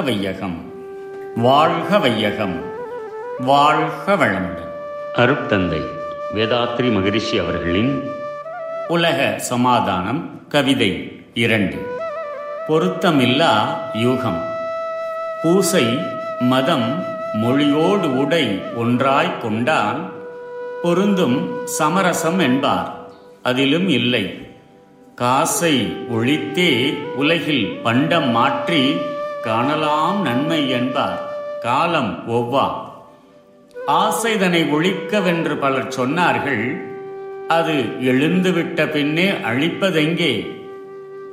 வையகம். 0.00 0.72
வாழ்க 1.36 1.98
வையகம். 1.98 2.62
வாழ்க 3.38 4.16
வளமுடன். 4.16 4.64
அருட்தந்தை 5.14 5.80
வேதாத்ரி 6.34 6.92
மகரிஷி 6.92 7.38
அவர்களின் 7.38 8.10
உலக 8.88 9.34
சமாதானம் 9.38 10.48
கவிதை 10.48 11.24
இரண்டு. 11.34 11.86
பொருத்தமில்லா 12.68 13.52
யூகம். 13.94 14.42
பூசை 15.42 15.98
மதம் 16.40 17.04
மொழியோடு 17.32 18.18
உடை 18.18 18.62
ஒன்றாய்க் 18.76 19.40
கொண்டால் 19.40 20.12
பொருந்தும் 20.82 21.66
சமரசம் 21.66 22.38
என்பார். 22.38 22.94
அதிலும் 23.42 23.88
இல்லை. 23.88 24.46
காசை 25.14 25.96
ஒழித்தே 26.12 27.02
உலகில் 27.04 27.80
பண்டம் 27.82 28.30
மாற்றி 28.30 28.96
காணலாம் 29.46 30.22
நன்மை 30.22 30.70
என்பார். 30.70 31.18
காலம் 31.60 32.24
ஒவ்வா. 32.28 32.70
ஆசைதனை 33.86 34.62
ஒழிக்கவென்று 34.62 35.56
பலர் 35.56 35.94
சொன்னார்கள் 35.96 36.76
அது 37.48 37.72
எழுந்துவிட்ட 38.00 38.90
பின்னே 38.90 39.30
அழிப்பதெங்கே? 39.30 40.46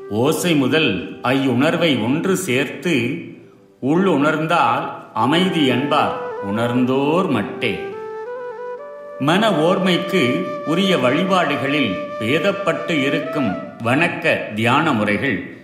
ஓசை 0.10 0.56
முதல் 0.56 1.20
ஐயுணர்வை 1.24 2.04
ஒன்று 2.04 2.36
சேர்த்து 2.36 3.14
உள் 3.80 4.06
உணர்ந்தால் 4.06 5.12
அமைதி 5.14 5.68
என்பார் 5.68 6.44
உணர்ந்தோர் 6.44 7.32
மட்டே. 7.32 7.80
மன 9.20 9.50
ஓர்மைக்கு 9.50 10.46
உரிய 10.66 10.98
வழிபாடுகளில் 10.98 11.96
பேதப்பட்டு 12.20 13.04
இருக்கும் 13.04 13.58
வணக்க 13.84 14.54
தியான 14.54 14.94
முறைகள் 14.94 15.58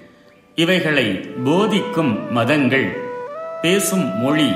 இவைகளை 0.62 1.08
போதிக்கும் 1.46 2.12
மதங்கள் 2.32 2.88
பேசும் 3.62 4.08
மொழி 4.22 4.52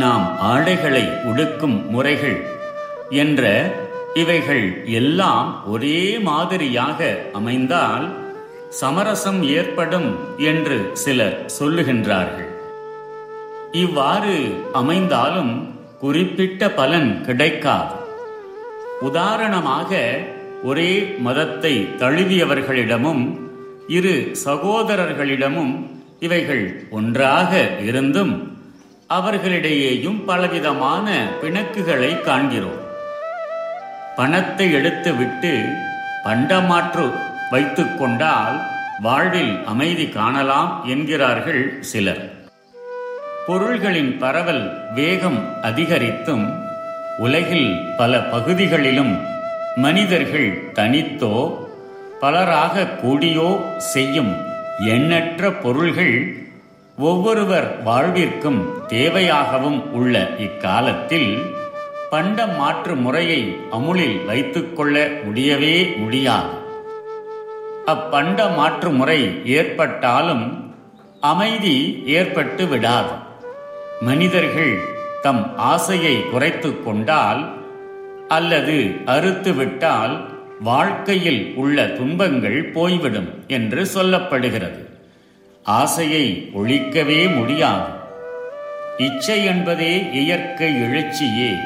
நாம் 0.00 0.26
ஆடைகளை 0.50 1.02
உடுக்கும் 1.30 1.76
முறைகள் 1.90 2.36
என்ற 3.22 3.42
இவைகள் 4.14 4.66
எல்லாம் 5.00 5.48
ஒரே 5.66 6.00
மாதிரியாக 6.28 7.08
அமைந்தால் 7.32 8.06
சமரசம் 8.80 9.40
ஏற்படும் 9.58 10.08
என்று 10.50 10.78
சிலர் 11.04 11.38
சொல்லுகின்றார்கள். 11.58 12.50
இவ்வாறு 13.84 14.36
அமைந்தாலும் 14.72 15.54
குறிப்பிட்ட 16.00 16.70
பலன் 16.80 17.10
கிடைக்காது. 17.26 17.96
உதாரணமாக 19.00 19.90
ஒரே 20.62 20.92
மதத்தை 21.18 21.74
தழுவியவர்களிடமும் 21.98 23.24
இரு 23.88 24.36
சகோதரர்களிடமும் 24.44 25.86
இவைகள் 26.20 26.86
ஒன்றாக 26.90 27.70
இருந்தும் 27.84 28.58
அவர்களிடையேயும் 29.08 30.24
பலவிதமான 30.24 31.28
பிணக்குகளை 31.42 32.20
காண்கிறோம். 32.20 32.80
பணத்தை 34.16 34.72
எடுத்து 34.72 35.14
விட்டு 35.14 35.64
பண்டமாற்று 36.24 37.12
வைத்துக் 37.50 37.98
கொண்டால் 37.98 38.60
வாழ்வில் 39.02 39.64
அமைதி 39.66 40.08
காணலாம் 40.08 40.84
என்கிறார்கள் 40.84 41.76
சிலர். 41.80 42.30
பொருள்களின் 43.46 44.18
பரவல் 44.18 44.92
வேகம் 44.94 45.62
அதிகரித்தும் 45.62 46.60
உலகில் 47.18 47.80
பல 47.96 48.20
பகுதிகளிலும் 48.20 49.20
மனிதர்கள் 49.76 50.72
தனித்தோ 50.74 51.64
பலராக 52.20 52.84
கூடியோ 53.00 53.78
செய்யும் 53.78 54.36
எண்ணற்ற 54.86 55.50
பொருள்கள் 55.52 56.36
ஒவ்வொருவர் 56.98 57.82
வாழ்விற்கும் 57.84 58.60
தேவையாகவும் 58.88 59.80
உள்ள 59.90 60.28
இக்காலத்தில் 60.38 61.54
பண்ட 62.10 62.46
மாற்று 62.46 62.96
முறையை 62.96 63.56
அமுலில் 63.70 64.24
வைத்துக்கொள்ள 64.24 65.08
முடியவே 65.24 65.94
முடியாது. 65.96 66.54
அப்பண்ட 67.86 68.54
மாற்று 68.56 68.90
முறை 68.90 69.42
ஏற்பட்டாலும் 69.44 70.74
அமைதி 71.20 72.02
ஏற்பட்டு 72.06 72.66
விடாது. 72.66 73.14
மனிதர்கள் 74.00 74.74
தம் 75.22 75.56
ஆசையை 75.56 76.30
குறைத்து 76.30 76.82
கொண்டால் 76.82 77.42
அல்லது 78.28 78.76
அறுத்துவிட்டால் 79.06 80.14
வாழ்க்கையில் 80.60 81.52
உள்ள 81.56 81.86
துன்பங்கள் 81.86 82.64
போய்விடும் 82.64 83.44
என்று 83.46 83.86
சொல்லப்படுகிறது. 83.94 84.86
ஆசையை 85.62 86.50
ஒழிக்கவே 86.54 87.34
முடியாது. 87.34 87.92
இச்சை 88.98 89.44
என்பதே 89.44 90.06
இயற்கை 90.12 90.72
எழுச்சியே. 90.72 91.56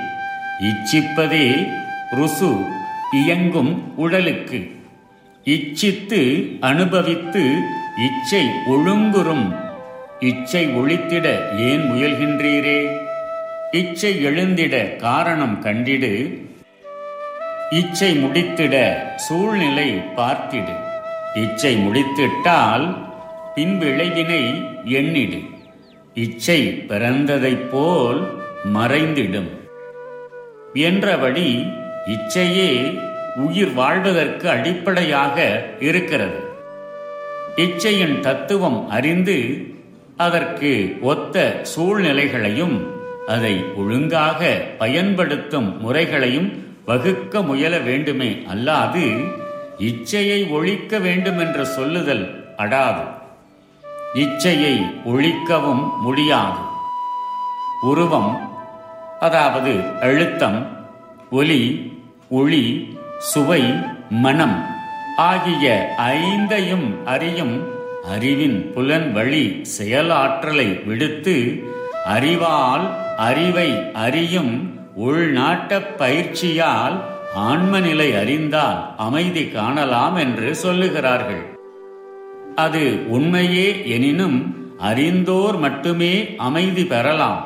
இச்சிப்பதே 0.61 1.69
ருசு 2.11 2.67
இயங்கும் 3.13 3.97
உடலுக்கு. 3.97 4.71
இச்சித்து 5.45 6.47
அனுபவித்து 6.61 7.59
இச்சை 7.97 8.47
ஒழுங்குறும். 8.67 9.57
இச்சை 10.21 10.67
ஒழித்திட 10.67 11.25
ஏன் 11.59 11.93
முயல்கின்றீரே? 11.93 12.97
இச்சை 13.71 14.25
எழுந்திட 14.25 14.97
காரணம் 14.97 15.63
கண்டிடு. 15.65 16.41
இச்சை 17.71 18.25
முடித்திட 18.25 18.95
சூழ்நிலை 19.17 20.03
பார்த்திடு. 20.17 20.77
இச்சை 21.35 21.77
முடித்திட்டால் 21.77 22.97
பின்விளைவினை 23.57 24.69
எண்ணிடு. 24.85 25.41
இச்சை 26.15 26.85
பிறந்ததைப் 26.89 27.71
போல் 27.71 28.43
மறைந்திடும். 28.75 29.51
என்றபடி 30.75 31.67
இச்சையே 32.07 32.99
உயிர் 33.37 33.73
வாழ்வதற்கு 33.73 34.51
அடிப்படையாக 34.51 35.67
இருக்கிறது. 35.81 36.41
இச்சையின் 37.57 38.21
தத்துவம் 38.21 38.89
அறிந்து 38.89 39.67
அதற்கு 40.17 40.99
ஒத்த 41.01 41.61
சூழ்நிலைகளையும் 41.63 42.87
அதை 43.27 43.65
ஒழுங்காக 43.77 44.63
பயன்படுத்தும் 44.79 45.81
முறைகளையும் 45.81 46.69
வகுக்க 46.91 47.43
முயல 47.43 47.75
வேண்டுமே. 47.79 48.29
அல்லாது 48.53 49.05
இச்சையை 49.89 50.41
ஒழிக்க 50.51 50.99
வேண்டுமென்று 50.99 51.65
சொல்லுதல் 51.67 52.25
அடாது. 52.57 53.05
இச்சையை 54.15 54.75
ஒழிக்கவும் 55.13 55.85
முடியாது. 56.01 56.63
உருவம் 57.83 58.33
அதாவது 59.21 59.73
அழுத்தம் 60.01 60.59
ஒலி 61.31 61.63
ஒளி 62.31 62.65
சுவை 63.31 63.63
மனம் 64.25 64.59
ஆகிய 65.17 65.67
ஐந்தையும் 66.11 66.89
அறியும் 67.05 67.57
அறிவின் 68.15 68.59
புலன் 68.75 69.09
வழி 69.13 69.45
செயலாற்றலை 69.77 70.69
விடுத்து 70.87 71.37
அறிவால் 72.15 72.87
அறிவை 73.29 73.71
அறியும் 74.05 74.55
உள்நாட்ட 75.05 75.79
பயிற்சியால் 76.01 76.97
ஆன்மநிலை 77.49 78.09
அறிந்தால் 78.21 78.81
அமைதி 78.97 79.45
காணலாம் 79.49 80.17
என்று 80.17 80.49
சொல்லுகிறார்கள். 80.63 81.45
அது 82.55 82.83
உண்மையே 83.09 83.69
எனினும் 83.91 84.39
அறிந்தோர் 84.79 85.59
மட்டுமே 85.59 86.13
அமைதி 86.39 86.85
பெறலாம். 86.85 87.41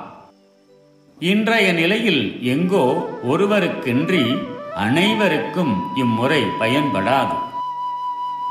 இன்றைய 1.19 1.73
நிலையில் 1.73 2.25
எங்கோ 2.53 2.87
ஒருவருக்கின்றி 3.31 4.25
அனைவருக்கும் 4.87 5.75
இம்முறை 5.97 6.43
பயன்படாது. 6.61 7.37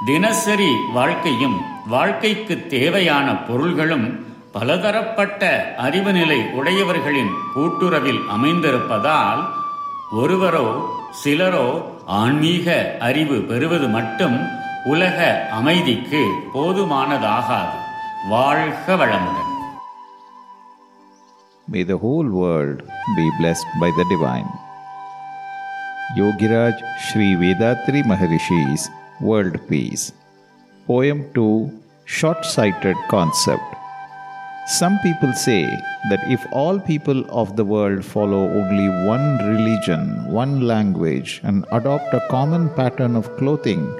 தினசரி 0.05 0.71
வாழ்க்கையும் 0.93 1.57
வாழ்க்கைக்கு 1.87 2.55
தேவையான 2.67 3.27
பொருள்களும் 3.47 4.07
பலதரப்பட்ட 4.53 5.43
அறிவு 5.77 6.11
நிலை 6.13 6.39
உடையவர்களின் 6.59 7.31
கூட்டுறவில் 7.53 8.21
அமைந்திருப்பதால் 8.35 9.41
ஒருவரோ 10.11 10.67
சிலரோ 11.23 11.67
ஆன்மீக 12.19 12.67
அறிவு 12.99 13.37
பெறுவது 13.41 13.87
மட்டும் 13.89 14.37
உலக 14.85 15.17
அமைதிக்கு 15.51 16.21
போதுமானதாகாது 16.55 17.79
வாழ்க 18.29 18.95
வளமுடன் 18.95 19.49
May 21.67 21.83
the 21.83 21.97
whole 21.97 22.29
world 22.37 22.79
be 23.17 23.25
blessed 23.39 23.69
by 23.81 23.89
the 23.89 24.05
divine. 24.05 24.49
Yogiraj 26.17 26.73
Sri 27.03 27.35
Vedatri 27.35 28.01
Maharishi's 28.03 28.83
World 29.21 29.55
Peace. 29.69 30.03
Poem 30.87 31.21
2 31.35 31.47
Short 32.07 32.43
sighted 32.47 32.97
Concept. 33.07 33.69
Some 34.65 34.97
people 34.99 35.33
say 35.33 35.65
that 36.09 36.23
if 36.31 36.41
all 36.53 36.79
people 36.79 37.25
of 37.29 37.57
the 37.57 37.65
world 37.65 38.05
follow 38.05 38.49
only 38.49 38.87
one 39.05 39.37
religion, 39.39 40.25
one 40.31 40.61
language, 40.61 41.41
and 41.43 41.65
adopt 41.73 42.13
a 42.13 42.25
common 42.29 42.69
pattern 42.69 43.17
of 43.17 43.35
clothing, 43.35 43.93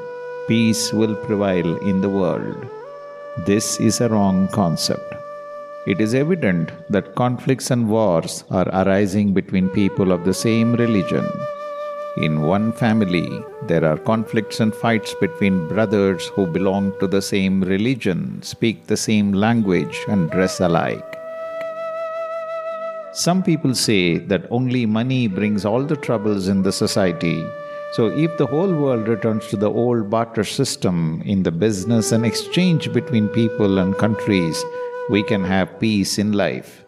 peace 0.47 0.93
will 0.93 1.15
prevail 1.15 1.75
in 1.79 1.99
the 1.99 2.07
world. 2.07 2.65
This 3.45 3.77
is 3.81 3.99
a 3.99 4.07
wrong 4.07 4.47
concept. 4.47 5.13
It 5.85 5.99
is 5.99 6.15
evident 6.15 6.71
that 6.89 7.13
conflicts 7.15 7.69
and 7.69 7.89
wars 7.89 8.45
are 8.49 8.69
arising 8.69 9.33
between 9.33 9.67
people 9.67 10.13
of 10.13 10.23
the 10.23 10.33
same 10.33 10.75
religion. 10.75 11.29
In 12.17 12.43
one 12.43 12.71
family, 12.71 13.43
there 13.65 13.83
are 13.83 13.97
conflicts 13.97 14.59
and 14.59 14.75
fights 14.75 15.15
between 15.19 15.67
brothers 15.67 16.27
who 16.27 16.45
belong 16.45 16.93
to 16.99 17.07
the 17.07 17.23
same 17.23 17.61
religion, 17.61 18.39
speak 18.43 18.85
the 18.85 18.97
same 18.97 19.31
language, 19.33 19.97
and 20.07 20.29
dress 20.29 20.59
alike. 20.59 21.17
Some 23.13 23.41
people 23.41 23.73
say 23.73 24.19
that 24.19 24.45
only 24.51 24.85
money 24.85 25.27
brings 25.27 25.65
all 25.65 25.83
the 25.83 25.95
troubles 25.95 26.47
in 26.47 26.61
the 26.61 26.71
society. 26.71 27.43
So, 27.93 28.07
if 28.07 28.37
the 28.37 28.45
whole 28.45 28.71
world 28.71 29.07
returns 29.07 29.47
to 29.47 29.57
the 29.57 29.71
old 29.71 30.11
barter 30.11 30.43
system 30.43 31.23
in 31.25 31.41
the 31.41 31.51
business 31.51 32.11
and 32.11 32.27
exchange 32.27 32.93
between 32.93 33.27
people 33.29 33.79
and 33.79 33.97
countries, 33.97 34.63
we 35.09 35.23
can 35.23 35.43
have 35.43 35.79
peace 35.79 36.19
in 36.19 36.33
life. 36.33 36.85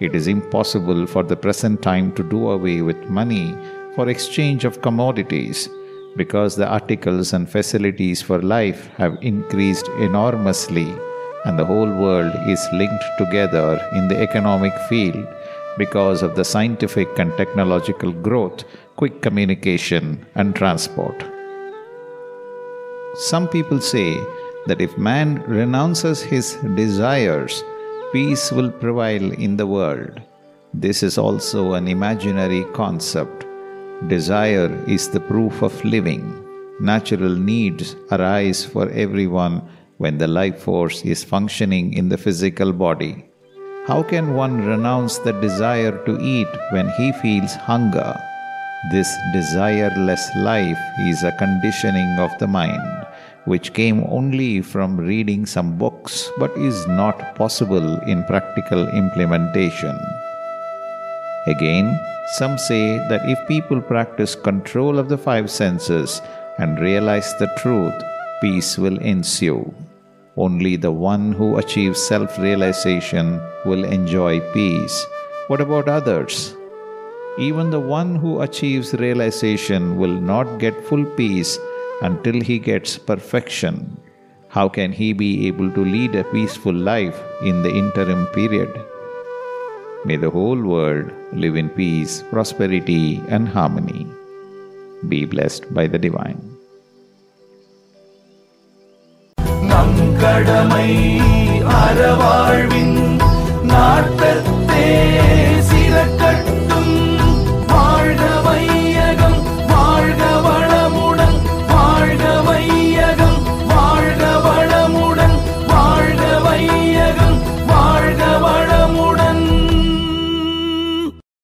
It 0.00 0.14
is 0.14 0.28
impossible 0.28 1.06
for 1.06 1.22
the 1.22 1.36
present 1.36 1.82
time 1.82 2.14
to 2.14 2.22
do 2.22 2.48
away 2.48 2.80
with 2.80 2.96
money 3.10 3.54
for 3.94 4.08
exchange 4.08 4.64
of 4.64 4.80
commodities 4.82 5.68
because 6.16 6.56
the 6.56 6.66
articles 6.66 7.32
and 7.32 7.48
facilities 7.48 8.20
for 8.22 8.40
life 8.42 8.88
have 8.96 9.16
increased 9.22 9.88
enormously 9.98 10.94
and 11.44 11.58
the 11.58 11.64
whole 11.64 11.92
world 12.04 12.32
is 12.46 12.68
linked 12.72 13.04
together 13.18 13.80
in 13.92 14.08
the 14.08 14.20
economic 14.20 14.72
field 14.88 15.26
because 15.78 16.22
of 16.22 16.36
the 16.36 16.44
scientific 16.44 17.18
and 17.18 17.36
technological 17.36 18.12
growth, 18.12 18.64
quick 18.96 19.22
communication, 19.22 20.24
and 20.34 20.54
transport. 20.54 21.24
Some 23.14 23.48
people 23.48 23.80
say 23.80 24.14
that 24.66 24.80
if 24.80 24.96
man 24.96 25.42
renounces 25.42 26.22
his 26.22 26.54
desires, 26.76 27.64
peace 28.12 28.52
will 28.52 28.70
prevail 28.70 29.32
in 29.32 29.56
the 29.56 29.66
world. 29.66 30.20
This 30.74 31.02
is 31.02 31.18
also 31.18 31.72
an 31.74 31.88
imaginary 31.88 32.64
concept. 32.72 33.46
Desire 34.08 34.72
is 34.88 35.08
the 35.08 35.20
proof 35.20 35.62
of 35.62 35.84
living. 35.84 36.22
Natural 36.80 37.36
needs 37.36 37.94
arise 38.10 38.64
for 38.64 38.90
everyone 38.90 39.62
when 39.98 40.18
the 40.18 40.26
life 40.26 40.58
force 40.58 41.02
is 41.02 41.22
functioning 41.22 41.92
in 41.94 42.08
the 42.08 42.18
physical 42.18 42.72
body. 42.72 43.24
How 43.86 44.02
can 44.02 44.34
one 44.34 44.66
renounce 44.66 45.18
the 45.18 45.32
desire 45.32 46.04
to 46.04 46.20
eat 46.20 46.48
when 46.72 46.88
he 46.98 47.12
feels 47.12 47.54
hunger? 47.54 48.18
This 48.90 49.08
desireless 49.32 50.24
life 50.42 50.82
is 51.06 51.22
a 51.22 51.36
conditioning 51.38 52.18
of 52.18 52.36
the 52.40 52.48
mind, 52.48 53.06
which 53.44 53.72
came 53.72 54.04
only 54.08 54.62
from 54.62 54.96
reading 54.96 55.46
some 55.46 55.78
books 55.78 56.28
but 56.38 56.50
is 56.58 56.88
not 56.88 57.36
possible 57.36 58.00
in 58.00 58.24
practical 58.24 58.88
implementation. 58.88 59.96
Again, 61.46 61.98
some 62.38 62.56
say 62.56 62.98
that 63.08 63.28
if 63.28 63.48
people 63.48 63.80
practice 63.80 64.34
control 64.36 64.98
of 64.98 65.08
the 65.08 65.18
five 65.18 65.50
senses 65.50 66.22
and 66.58 66.78
realize 66.78 67.34
the 67.38 67.50
truth, 67.58 67.94
peace 68.40 68.78
will 68.78 68.98
ensue. 68.98 69.74
Only 70.36 70.76
the 70.76 70.92
one 70.92 71.32
who 71.32 71.58
achieves 71.58 72.00
self 72.00 72.38
realization 72.38 73.40
will 73.66 73.84
enjoy 73.84 74.40
peace. 74.52 75.06
What 75.48 75.60
about 75.60 75.88
others? 75.88 76.54
Even 77.38 77.70
the 77.70 77.80
one 77.80 78.14
who 78.14 78.40
achieves 78.40 78.94
realization 78.94 79.96
will 79.96 80.20
not 80.32 80.58
get 80.58 80.86
full 80.86 81.04
peace 81.16 81.58
until 82.02 82.40
he 82.40 82.58
gets 82.58 82.96
perfection. 82.96 83.98
How 84.48 84.68
can 84.68 84.92
he 84.92 85.12
be 85.12 85.48
able 85.48 85.70
to 85.72 85.84
lead 85.84 86.14
a 86.14 86.24
peaceful 86.24 86.74
life 86.74 87.20
in 87.42 87.62
the 87.62 87.70
interim 87.70 88.26
period? 88.28 88.91
May 90.05 90.17
the 90.17 90.29
whole 90.29 90.61
world 90.63 91.07
live 91.33 91.55
in 91.55 91.69
peace, 91.71 92.23
prosperity, 92.31 93.05
and 93.27 93.47
harmony. 93.47 94.03
Be 95.09 95.25
blessed 95.25 95.65
by 95.73 95.87
the 95.87 95.99
Divine. 95.99 96.41
நம் 99.69 99.99
கடமை 100.21 100.89
அறவாழ்வின் 101.79 102.97
நாட்டத்தே 103.63 104.87